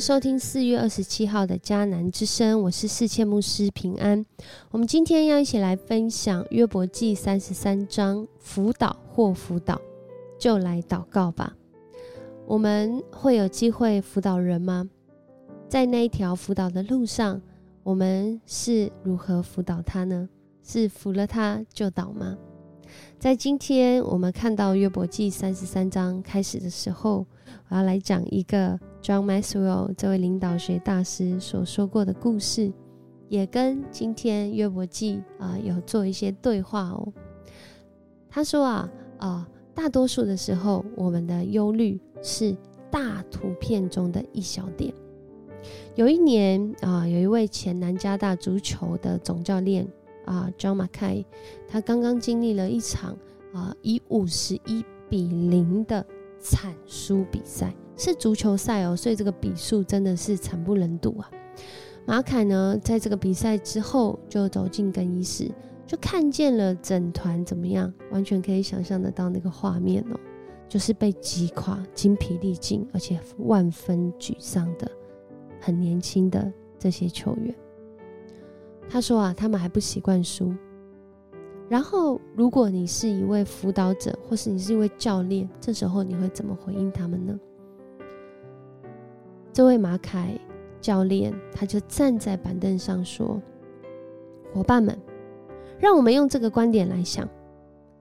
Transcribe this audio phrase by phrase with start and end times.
[0.00, 4.24] 收听四月二十七号的迦南之声，我是世界牧师平安。
[4.70, 9.78] 我们今天要一起来分享约伯记三十三章辅导或辅导，
[10.38, 11.54] 就来祷告吧。
[12.46, 14.88] 我们会有机会辅导人吗？
[15.68, 17.42] 在那一条辅导的路上，
[17.82, 20.26] 我们是如何辅导他呢？
[20.62, 22.38] 是扶了他就倒吗？
[23.18, 27.26] 在今天我们看到约伯记三十三章开始的时候，
[27.68, 28.80] 我要来讲一个。
[29.02, 32.70] John Maxwell 这位领导学大师所说过的故事，
[33.28, 37.12] 也跟今天约伯记啊有做一些对话哦。
[38.28, 42.54] 他说啊啊，大多数的时候，我们的忧虑是
[42.90, 44.92] 大图片中的一小点。
[45.94, 49.86] 有一年啊，有一位前南加大足球的总教练
[50.26, 51.24] 啊，John Mackay，
[51.66, 53.16] 他刚刚经历了一场
[53.52, 56.04] 啊以五十一比零的
[56.38, 57.74] 惨输比赛。
[58.00, 61.30] 是足球赛哦，所以这个比数真的是惨不忍睹啊！
[62.06, 65.52] 马凯呢，在这个比赛之后就走进更衣室，
[65.86, 67.92] 就看见了整团怎么样？
[68.10, 70.18] 完全可以想象得到那个画面哦，
[70.66, 74.90] 就是被击垮、精疲力尽，而且万分沮丧的
[75.60, 77.54] 很年轻的这些球员。
[78.88, 80.54] 他说啊，他们还不习惯输。
[81.68, 87.38] 然后，如果你是一位辅导者，或是你是一位教练，这时候你会怎么回应他们呢？
[89.52, 90.38] 这位马凯
[90.80, 93.42] 教练，他就站在板凳上说
[94.54, 94.96] ：“伙伴们，
[95.78, 97.28] 让我们用这个观点来想，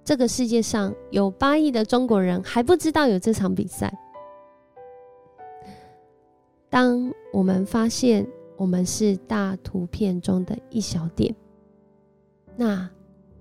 [0.04, 3.92] 这个世界上有八亿的中国人还不知道有这场比赛。
[6.70, 11.36] 当我们发现我们是大图片中的一小点，
[12.56, 12.88] 那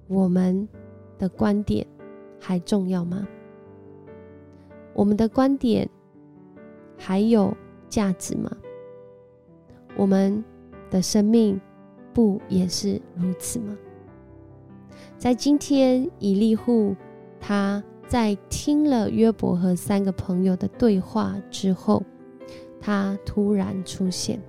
[0.06, 0.66] 我们
[1.19, 1.86] 的观点
[2.40, 3.28] 还重要吗？
[4.94, 5.86] 我们的观点
[6.96, 7.54] 还有？”
[7.88, 8.50] 价值吗？
[9.97, 10.44] 我们
[10.91, 11.60] 的生命
[12.15, 13.76] 不也是如此吗？
[15.16, 16.94] 在今天，以利户
[17.41, 22.03] 他在听了约伯和三个朋友的对话之后，
[22.81, 24.41] 他突然出现，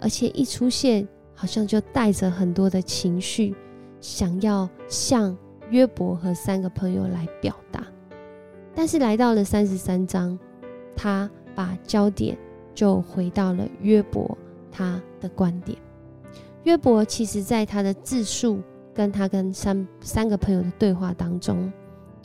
[0.00, 3.54] 而且一出现，好像就带着很多的情绪，
[4.00, 5.36] 想要向
[5.70, 7.84] 约伯和三个朋友来表达。
[8.74, 10.38] 但是来到了三十三章，
[10.94, 12.38] 他把焦点。
[12.76, 14.38] 就回到了约伯
[14.70, 15.76] 他的观点。
[16.64, 18.60] 约伯其实在他的自述
[18.92, 21.72] 跟他跟三三个朋友的对话当中，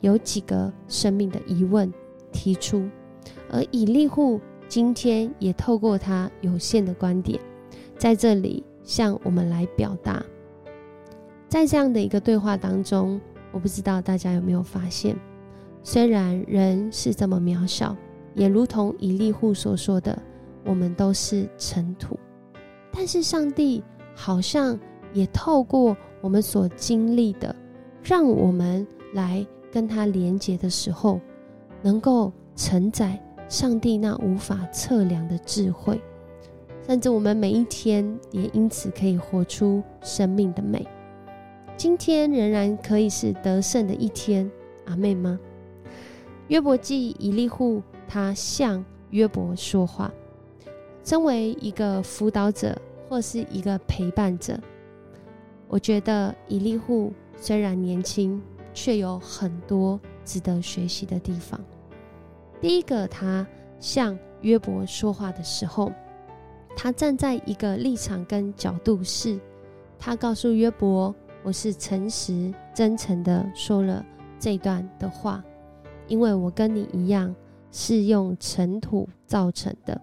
[0.00, 1.90] 有几个生命的疑问
[2.30, 2.86] 提出，
[3.50, 7.40] 而以利户今天也透过他有限的观点，
[7.96, 10.22] 在这里向我们来表达。
[11.48, 13.20] 在这样的一个对话当中，
[13.52, 15.16] 我不知道大家有没有发现，
[15.82, 17.96] 虽然人是这么渺小，
[18.34, 20.20] 也如同以利户所说的。
[20.64, 22.18] 我们都是尘土，
[22.90, 23.82] 但是上帝
[24.14, 24.78] 好像
[25.12, 27.54] 也透过我们所经历的，
[28.02, 31.20] 让我们来跟他连接的时候，
[31.82, 33.18] 能够承载
[33.48, 36.00] 上帝那无法测量的智慧，
[36.86, 40.86] 甚至我们每一天也因此可以活出生命的美。
[41.76, 44.50] 今天仍然可以是得胜的一天，
[44.84, 45.38] 阿妹吗？
[46.48, 50.12] 约伯记以利户他向约伯说话。
[51.04, 54.58] 身为一个辅导者或是一个陪伴者，
[55.68, 58.40] 我觉得以利户虽然年轻，
[58.72, 61.60] 却有很多值得学习的地方。
[62.60, 63.46] 第一个，他
[63.80, 65.92] 向约伯说话的时候，
[66.76, 69.38] 他站在一个立场跟角度是，
[69.98, 74.06] 他告诉约伯：“我是诚实真诚的说了
[74.38, 75.42] 这段的话，
[76.06, 77.34] 因为我跟你一样
[77.72, 80.00] 是用尘土造成的。”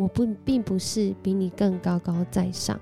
[0.00, 2.80] 我不并不是比你更高高在上，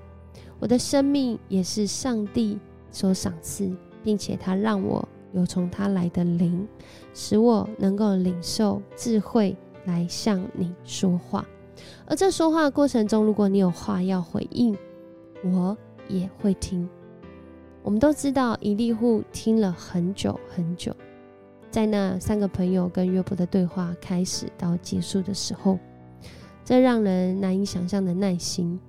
[0.57, 2.57] 我的生命也是上帝
[2.91, 3.69] 所赏赐，
[4.01, 6.65] 并且他让我有从他来的灵，
[7.13, 11.45] 使我能够领受智慧来向你说话。
[12.05, 14.73] 而这说话的过程中，如果你有话要回应，
[15.43, 15.77] 我
[16.07, 16.87] 也会听。
[17.83, 20.95] 我们都知道，以利户听了很久很久，
[21.69, 25.77] 在那三个朋友跟约伯的对话开始到结束的时候。
[26.69, 28.79] 这让人难以想象的耐心，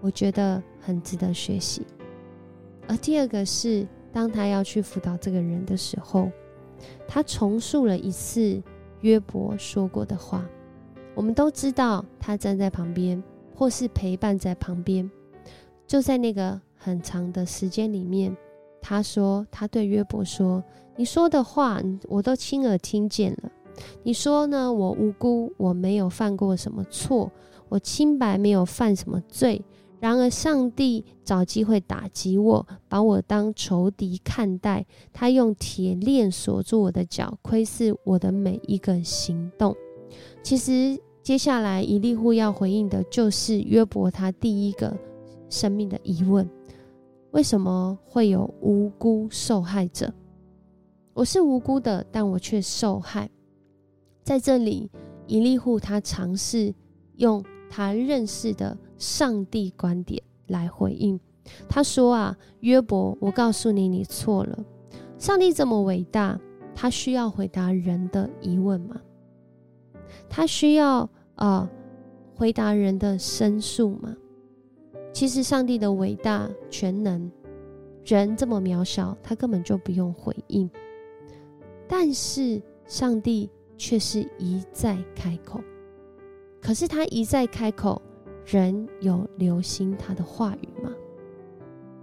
[0.00, 1.86] 我觉得很值得学习。
[2.86, 6.30] 而第二个是，当他要去辅导这个人的时候，
[7.06, 8.62] 他重述了一次
[9.02, 10.42] 约伯说过的话。
[11.14, 13.22] 我们都知道，他站在旁边，
[13.54, 15.10] 或是陪伴在旁边。
[15.86, 18.34] 就在那个很长的时间里面，
[18.80, 20.64] 他说：“他对约伯说，
[20.96, 21.78] 你说的话，
[22.08, 23.52] 我都亲耳听见了。”
[24.02, 24.72] 你说呢？
[24.72, 27.30] 我无辜，我没有犯过什么错，
[27.68, 29.62] 我清白，没有犯什么罪。
[30.00, 34.86] 然而上帝找机会打击我，把我当仇敌看待。
[35.12, 39.74] 他用铁链锁住我的脚，窥视我的每一个行动。
[40.40, 44.96] 其实接下来以利户要回应的就是约伯他第一个
[45.50, 46.48] 生命的疑问：
[47.32, 50.14] 为什么会有无辜受害者？
[51.12, 53.28] 我是无辜的，但我却受害。
[54.28, 54.90] 在这里，
[55.26, 56.74] 以利户他尝试
[57.16, 61.18] 用他认识的上帝观点来回应。
[61.66, 64.62] 他说：“啊，约伯，我告诉你，你错了。
[65.16, 66.38] 上帝这么伟大，
[66.74, 69.00] 他需要回答人的疑问吗？
[70.28, 71.66] 他需要呃
[72.36, 74.14] 回答人的申诉吗？
[75.10, 77.32] 其实，上帝的伟大全能，
[78.04, 80.70] 人这么渺小，他根本就不用回应。”
[81.88, 83.48] 但是上帝
[83.78, 85.60] 却是一再开口，
[86.60, 88.02] 可是他一再开口，
[88.44, 90.90] 人有留心他的话语吗？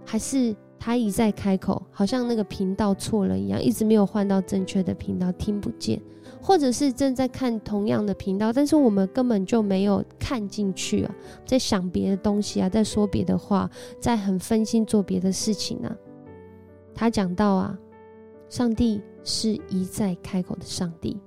[0.04, 6.00] 还是他一再开口，好像那个频道错了一样，一直没有换到正确的频道，听不见，
[6.40, 11.14] 或者是正在看同样的频道，但是我们根本就没有看进去啊，
[11.44, 13.70] 在想别的东西啊，在说别的话，
[14.00, 15.94] 在很分心做别的事情呢？
[16.94, 17.78] 他讲到啊，
[18.48, 19.02] 上帝。
[19.28, 21.18] 是一再开口的上帝，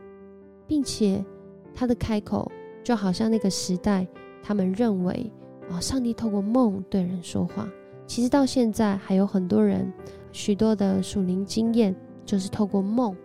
[0.70, 1.26] 并且
[1.74, 2.50] 他的开口
[2.84, 4.08] 就好像那个时代，
[4.44, 5.32] 他们认为
[5.72, 7.68] 啊，上帝透过梦对人说话。
[8.06, 9.92] 其实到现在还有很多人，
[10.32, 13.16] 许多的属灵经验就是透过梦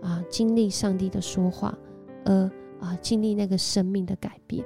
[0.00, 1.76] 啊，经历上帝的说话，
[2.24, 2.50] 而
[2.80, 4.64] 啊经历那个生命的改变。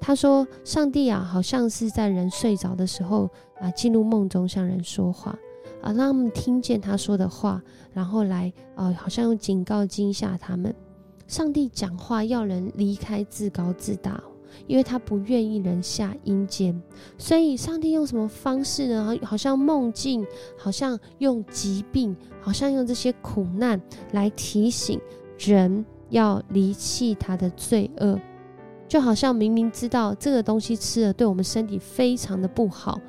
[0.00, 3.28] 他说，上帝啊，好像是在人睡着的时候
[3.60, 5.38] 啊，进入梦中向人说话。
[5.82, 7.62] 啊，让他们听见他说的话，
[7.92, 10.74] 然后来，啊，好像用警告惊吓他们。
[11.26, 14.22] 上帝讲话要人离开自高自大，
[14.66, 16.80] 因为他不愿意人下阴间。
[17.18, 19.18] 所以，上帝用什么方式呢？
[19.22, 20.26] 好像梦境，
[20.56, 23.80] 好像用疾病，好像用这些苦难
[24.12, 25.00] 来提醒
[25.38, 28.20] 人要离弃他的罪恶。
[28.88, 33.00] 就好像明明知道这个东西吃了对我们身体非常的不好，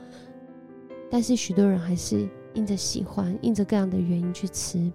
[1.10, 2.28] 但是许多人还是。
[2.54, 4.92] 因着喜欢，因着各样的原因去吃，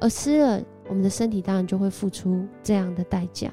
[0.00, 0.60] 而吃了，
[0.90, 3.48] 我们的身体当然就会付出这样的代价，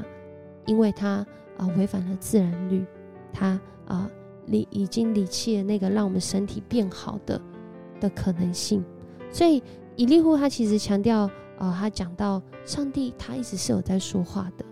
[0.65, 1.25] 因为它
[1.55, 2.83] 啊违反了自然律，
[3.31, 4.09] 它啊
[4.47, 7.39] 离已经离弃了那个让我们身体变好的
[7.99, 8.83] 的可能性。
[9.29, 9.61] 所以
[9.95, 11.29] 以利户他其实强调
[11.59, 14.65] 啊，他讲到上帝他一直是有在说话的，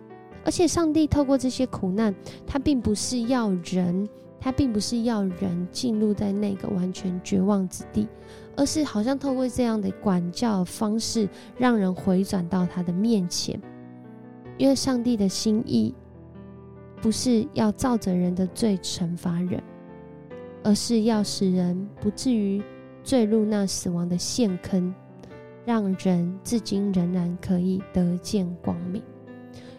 [0.44, 2.14] 而且上帝透过这些苦难，
[2.48, 4.10] 他并不是要人。
[4.46, 8.08] 他并不是要人进入在那个完全绝望之地，
[8.56, 11.28] 而是好像透过这样的管教方式，
[11.58, 13.60] 让人回转到他的面前。
[14.60, 15.96] 因为上帝的心意
[17.02, 19.60] 不是要照着人的罪惩罚人，
[20.64, 22.62] 而是要使人不至于
[23.04, 24.94] 坠入那死亡的陷坑，
[25.66, 29.02] 让人至今仍然可以得见光明。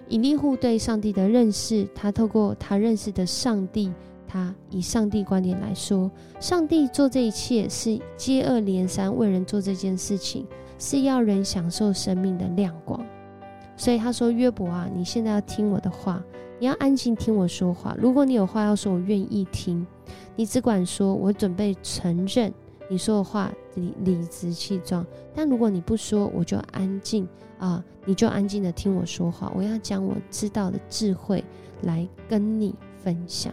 [0.09, 3.93] 以利户对上帝的认识，他透过他认识的上帝。
[4.37, 10.47] 他以上帝观点来说，上帝做这一切是接二连三为人做这件事情，
[10.79, 13.03] 是要人享受生命的亮光。
[13.79, 16.23] 所以他说：“约伯啊，你现在要听我的话，
[16.59, 17.97] 你要安静听我说话。
[17.99, 19.87] 如果你有话要说，我愿意听。
[20.35, 22.53] 你只管说，我准备承认
[22.91, 25.07] 你说的话理理直气壮。
[25.35, 27.27] 但如果你不说，我就安静
[27.59, 29.51] 啊，你就安静的听我说话。
[29.57, 31.43] 我要将我知道的智慧
[31.85, 33.51] 来跟你分享。”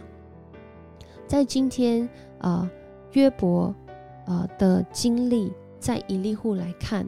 [1.34, 2.08] 在今天，
[2.42, 2.70] 呃，
[3.14, 3.74] 约伯，
[4.26, 7.04] 呃的经历，在以利户来看，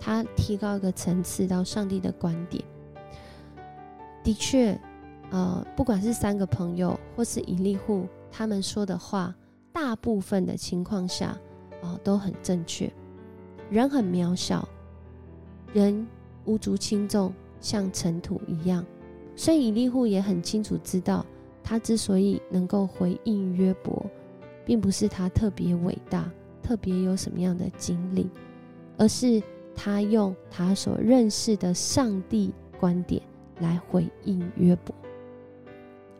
[0.00, 2.64] 他提高一个层次到上帝的观点。
[4.24, 4.80] 的确，
[5.30, 9.34] 呃，不管是三个朋友或是以利户，他们说的话，
[9.74, 11.38] 大部分的情况下，
[11.82, 12.90] 啊，都很正确。
[13.68, 14.66] 人很渺小，
[15.74, 16.06] 人
[16.46, 17.30] 无足轻重，
[17.60, 18.82] 像尘土一样，
[19.36, 21.26] 所以以利户也很清楚知道。
[21.68, 24.06] 他之所以能够回应约伯，
[24.64, 26.30] 并不是他特别伟大、
[26.62, 28.30] 特别有什么样的经历，
[28.96, 29.42] 而是
[29.74, 33.20] 他用他所认识的上帝观点
[33.58, 34.94] 来回应约伯。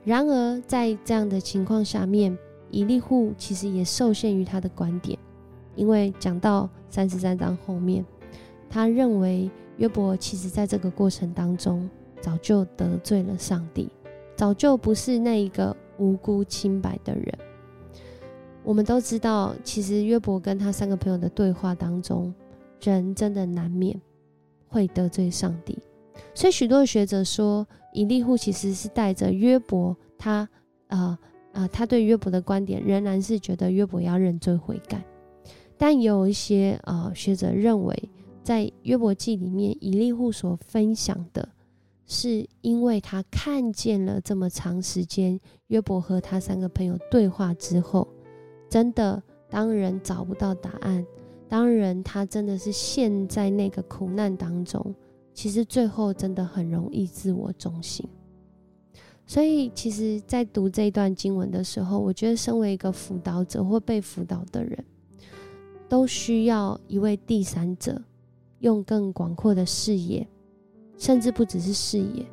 [0.02, 2.36] 然而，在这样的情况下面，
[2.72, 5.16] 以利户其实也受限于他的观点，
[5.76, 8.04] 因为讲到三十三章后面，
[8.68, 11.88] 他认为约伯其实在这个过程当中
[12.20, 13.88] 早就得罪了上帝。
[14.36, 17.38] 早就不是那一个无辜清白的人。
[18.62, 22.34] 我们都知道，其实约伯跟他三个朋友的对话当中，
[22.82, 23.98] 人真的难免
[24.68, 25.78] 会得罪上帝。
[26.34, 30.48] 所以许多学者说，以利户其实是带着约伯他
[30.88, 31.18] 呃
[31.52, 35.02] 呃，他对约伯的观点仍然是觉得约伯要认罪悔改。
[35.78, 38.10] 但也有一些呃学者认为，
[38.42, 41.48] 在约伯记里面，以利户所分享的，
[42.06, 48.08] 是因为他看见了这么长时间约伯和他三个朋友对话之后，
[48.68, 51.04] 真的当人找不到答案，
[51.48, 54.94] 当人他真的是陷在那个苦难当中，
[55.34, 58.08] 其实最后真的很容易自我中心。
[59.26, 64.84] 所以，其实，在读这一段经文的时候，我觉得身为一个辅导者或被辅导的人。
[65.88, 68.02] 都需要一位第三者，
[68.58, 70.26] 用更广阔的视野，
[70.96, 72.26] 甚至不只是视野，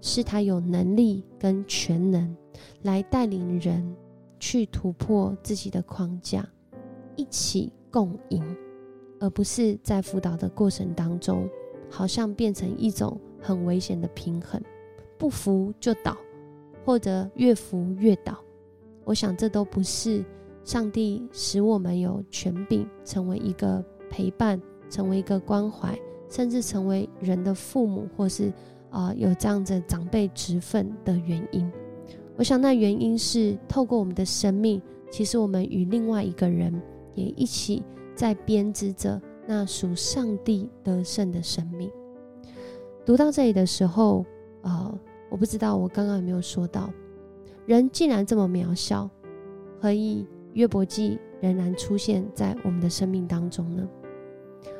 [0.00, 2.36] 是他有能力跟全能
[2.82, 3.96] 来带领人
[4.38, 6.48] 去突破自己的框架，
[7.16, 8.56] 一起共赢，
[9.18, 11.48] 而不是在辅导的过程当中，
[11.90, 14.62] 好像变成一种很危险的平衡，
[15.18, 16.16] 不服就倒，
[16.84, 18.38] 或者越服越倒。
[19.04, 20.24] 我想这都不是。
[20.62, 24.60] 上帝使我们有权柄，成为一个陪伴，
[24.90, 25.98] 成为一个关怀，
[26.30, 28.50] 甚至成为人的父母，或是
[28.88, 31.70] 啊有这样子长辈职分的原因。
[32.36, 36.72] 我想那原因是透过我们的生命，其实我们与另外一个人
[37.14, 37.82] 也一起
[38.14, 41.90] 在编织着那属上帝得胜的生命。
[43.04, 44.24] 读到这里的时候，
[44.62, 46.90] 呃，我不知道我刚刚有没有说到，
[47.66, 49.10] 人既然这么渺小，
[49.80, 50.26] 何以？
[50.54, 53.88] 约伯记仍然出现在我们的生命当中呢。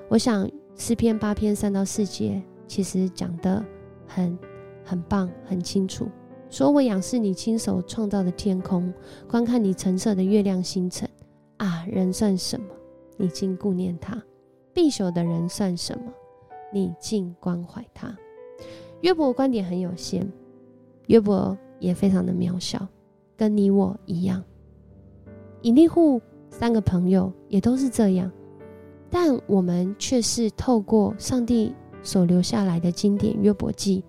[0.09, 3.65] 我想四篇八篇三到四节其实讲的
[4.07, 4.39] 很
[4.85, 6.09] 很棒，很清楚。
[6.49, 8.93] 说我仰视你亲手创造的天空，
[9.29, 11.09] 观看你橙色的月亮星辰。
[11.59, 12.67] 啊，人算什么？
[13.19, 14.17] 你竟顾念他；
[14.73, 16.11] 必朽的人算什么？
[16.73, 18.17] 你竟关怀他。
[19.03, 20.27] 约伯观点很有限，
[21.07, 22.89] 约伯也非常的渺小，
[23.37, 24.43] 跟你我一样。
[25.61, 28.33] 以利户三个朋友也都是这样，
[29.11, 34.05] 但我们却是透过上帝所留下来的经典约伯记，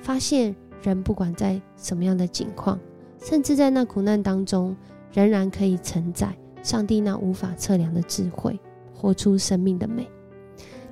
[0.00, 2.80] 发现人不管在什么样的境况，
[3.20, 4.74] 甚至在那苦难当中，
[5.12, 8.58] 仍然可以承载上帝那无法测量的智慧，
[8.94, 10.08] 活出生命的美。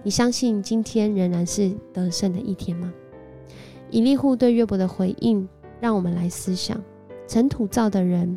[0.02, 2.92] 你相信今天仍然是得胜的一天吗？
[3.90, 5.48] 以利户对约伯的回应，
[5.80, 6.78] 让我们来思想：
[7.26, 8.36] 尘土造的人。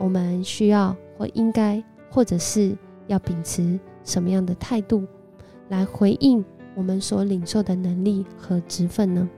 [0.00, 2.76] 我们需要或应该，或者是
[3.08, 5.04] 要秉持什么样的态度
[5.68, 6.42] 来回应
[6.74, 9.28] 我们所领受的能力和职分呢？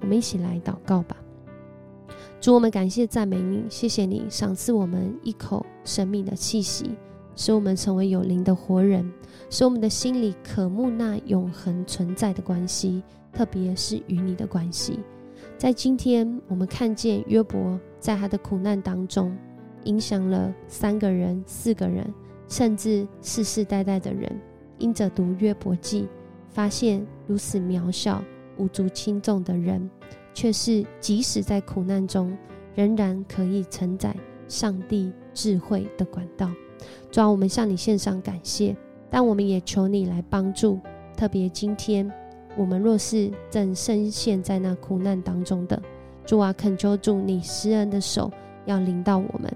[0.00, 1.16] 我们一起来祷告吧。
[2.40, 6.90] 主，我们感谢赞美你，谢谢你赏赐我们一口生命的气息，
[7.36, 9.08] 使我们成为有灵的活人，
[9.50, 13.00] 使我们的心里渴慕那永恒存在的关系，
[13.32, 14.98] 特别是与你的关系。
[15.56, 19.32] 在今天，我们看见约伯在他的苦难当中。
[19.84, 22.04] 影响了三个人、四个人，
[22.48, 24.30] 甚至世世代代的人。
[24.78, 26.08] 因着读约伯记，
[26.50, 28.22] 发现如此渺小、
[28.56, 29.90] 无足轻重的人，
[30.32, 32.36] 却是即使在苦难中，
[32.76, 34.14] 仍然可以承载
[34.46, 36.48] 上帝智慧的管道。
[37.10, 38.76] 主啊，我们向你献上感谢，
[39.10, 40.78] 但我们也求你来帮助。
[41.16, 42.08] 特别今天，
[42.56, 45.82] 我们若是正深陷在那苦难当中的，
[46.24, 48.30] 主啊，恳求主你施恩的手
[48.64, 49.52] 要临到我们。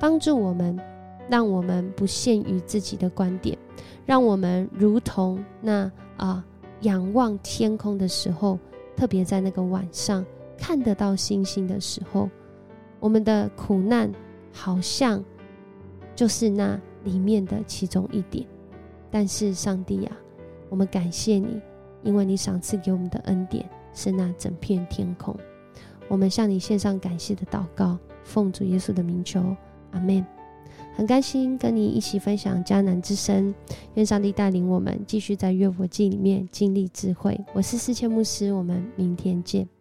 [0.00, 0.76] 帮助我们，
[1.28, 3.56] 让我们不限于自己的观点，
[4.04, 6.44] 让我们如同那啊
[6.82, 8.58] 仰望天空的时候，
[8.96, 10.24] 特别在那个晚上
[10.58, 12.28] 看得到星星的时候，
[13.00, 14.12] 我们的苦难
[14.52, 15.24] 好像
[16.14, 18.46] 就是那里面的其中一点。
[19.10, 20.16] 但是上帝啊，
[20.68, 21.60] 我们感谢你，
[22.02, 25.34] 因为你赏赐给我们的恩典是那整片天空。
[26.08, 29.40] 我们向你献上感谢的祷告，奉主耶稣的名求。
[29.92, 30.26] 阿门，
[30.96, 33.52] 很开心跟你一起分享迦南之声，
[33.94, 37.38] 愿上帝带领我们继续在约伯记里面经历智慧。
[37.52, 39.73] 我是思谦牧师，我们明天见。